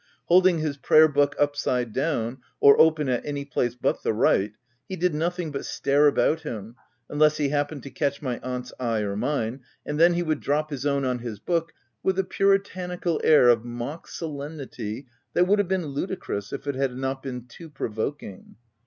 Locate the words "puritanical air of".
12.23-13.63